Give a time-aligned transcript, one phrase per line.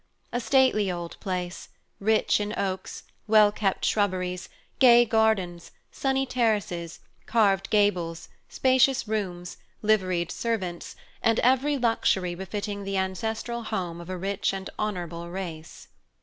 [0.33, 1.69] A stately old place,
[1.99, 10.31] rich in oaks, well kept shrubberies, gay gardens, sunny terraces, carved gables, spacious rooms, liveried
[10.31, 15.87] servants, and every luxury befitting the ancestral home of a rich and honorable race.